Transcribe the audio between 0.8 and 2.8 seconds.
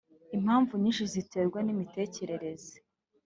nyinshi ziterwa n’imitekerereze